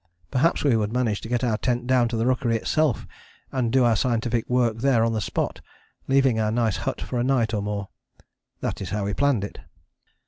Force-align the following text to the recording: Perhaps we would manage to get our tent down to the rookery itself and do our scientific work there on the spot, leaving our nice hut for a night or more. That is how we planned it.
Perhaps 0.31 0.63
we 0.63 0.75
would 0.75 0.91
manage 0.91 1.21
to 1.21 1.27
get 1.29 1.43
our 1.43 1.59
tent 1.59 1.85
down 1.85 2.07
to 2.07 2.17
the 2.17 2.25
rookery 2.25 2.55
itself 2.55 3.05
and 3.51 3.71
do 3.71 3.83
our 3.83 3.95
scientific 3.95 4.49
work 4.49 4.77
there 4.79 5.05
on 5.05 5.13
the 5.13 5.21
spot, 5.21 5.61
leaving 6.07 6.39
our 6.39 6.51
nice 6.51 6.77
hut 6.89 6.99
for 6.99 7.19
a 7.19 7.23
night 7.23 7.53
or 7.53 7.61
more. 7.61 7.89
That 8.61 8.81
is 8.81 8.89
how 8.89 9.05
we 9.05 9.13
planned 9.13 9.43
it. 9.43 9.59